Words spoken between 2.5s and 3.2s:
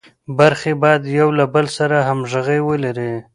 ولري.